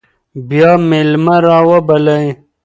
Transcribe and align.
بیا 0.47 0.71
میلمه 0.89 1.35
راوبلئ. 1.45 2.27